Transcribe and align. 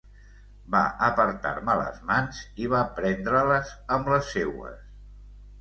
Va 0.75 0.79
apartar-me 1.07 1.75
les 1.81 2.01
mans 2.11 2.39
i 2.63 2.71
va 2.73 2.81
prendre-les 2.97 3.75
amb 3.97 4.11
les 4.15 4.31
seues. 4.39 4.85